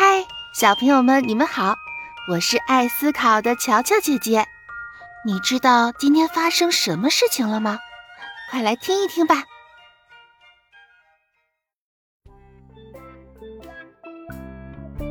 [0.00, 1.74] 嗨，小朋友们，你们好！
[2.30, 4.46] 我是爱思考的乔乔姐姐。
[5.26, 7.80] 你知道今天发生什么事情了吗？
[8.48, 9.42] 快来听一听吧。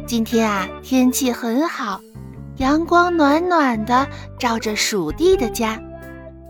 [0.07, 1.99] 今天啊，天气很好，
[2.55, 4.07] 阳光暖暖的，
[4.39, 5.77] 照着鼠弟的家。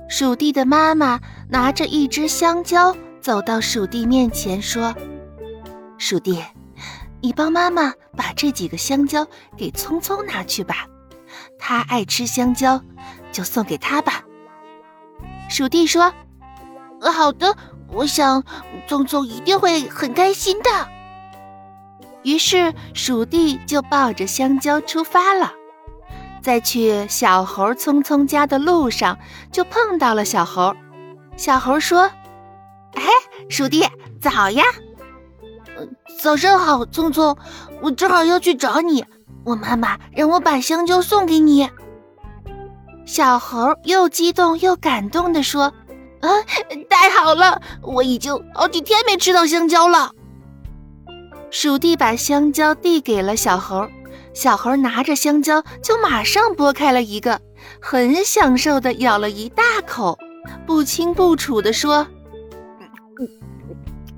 [0.07, 1.19] 鼠弟的妈妈
[1.49, 4.93] 拿着一只香蕉走到鼠弟面前，说
[5.97, 6.39] ：“鼠弟。”
[7.21, 10.85] 你帮妈妈把这几个香蕉给聪聪拿去吧，
[11.57, 12.81] 他爱吃香蕉，
[13.31, 14.23] 就送给他吧。
[15.49, 16.13] 鼠弟说
[17.02, 17.55] ：“好的，
[17.90, 18.43] 我想
[18.88, 20.70] 聪聪一定会很开心的。”
[22.23, 25.54] 于是鼠弟就抱着香蕉出发了。
[26.41, 29.18] 在去小猴聪聪家的路上，
[29.52, 30.76] 就碰到了小猴。
[31.35, 32.12] 小猴说
[32.95, 33.04] ：“哎，
[33.49, 33.85] 鼠弟，
[34.21, 34.63] 早呀！”
[36.20, 37.38] 早上好，聪聪，
[37.81, 39.05] 我正好要去找你。
[39.46, 41.70] 我妈妈让我把香蕉送给你。
[43.05, 45.71] 小猴又激动又感动地说
[46.20, 46.29] ：“啊，
[46.90, 47.62] 太好了！
[47.82, 50.12] 我已经好几天没吃到香蕉了。”
[51.49, 53.88] 鼠弟把香蕉递给了小猴，
[54.34, 57.40] 小猴拿着香蕉就马上剥开了一个，
[57.79, 60.18] 很享受的咬了一大口，
[60.65, 62.05] 不清不楚地说。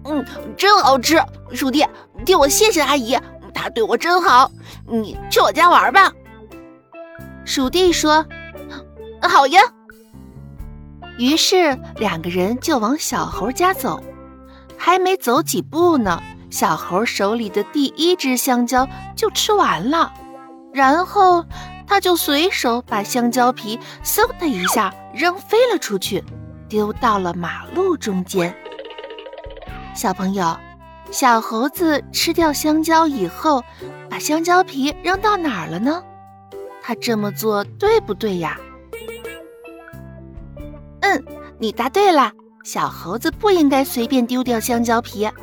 [0.09, 0.25] 嗯，
[0.57, 1.21] 真好吃，
[1.53, 1.85] 鼠弟，
[2.25, 3.15] 替我谢谢阿姨，
[3.53, 4.51] 她对我真好。
[4.87, 6.11] 你去我家玩吧。
[7.45, 8.25] 鼠弟说
[9.21, 9.61] ：“好呀。”
[11.19, 14.03] 于是两个人就往小猴家走。
[14.77, 20.11] 还没走几步呢，小猴手里的第一只香蕉就吃完了，
[20.73, 21.45] 然后
[21.85, 26.23] 他就随手把香蕉皮嗖的一下扔飞了出去，
[26.67, 28.55] 丢到了马路中间。
[29.95, 30.57] 小朋友，
[31.11, 33.63] 小猴子吃掉香蕉以后，
[34.09, 36.01] 把香蕉皮扔到哪儿了呢？
[36.81, 38.57] 他这么做对不对呀？
[41.01, 41.23] 嗯，
[41.57, 42.31] 你答对了。
[42.63, 45.25] 小猴子不应该随便丢掉香蕉皮。
[45.25, 45.33] 啊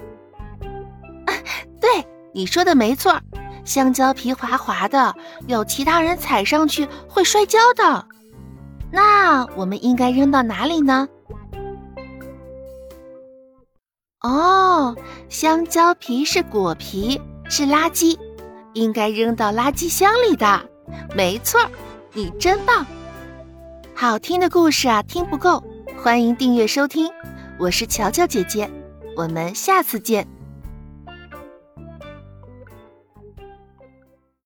[1.80, 3.20] 对，你说的没错。
[3.64, 5.14] 香蕉皮滑滑的，
[5.48, 8.06] 有其他人踩上去会摔跤的。
[8.92, 11.08] 那我们应该扔到哪里呢？
[14.26, 14.96] 哦，
[15.28, 18.18] 香蕉皮是果皮，是垃圾，
[18.72, 20.68] 应该扔到垃圾箱里的。
[21.14, 21.60] 没错，
[22.12, 22.84] 你真棒！
[23.94, 25.62] 好听的故事啊，听不够，
[26.02, 27.08] 欢迎订阅收听。
[27.56, 28.68] 我是乔乔姐姐，
[29.16, 30.26] 我们下次见。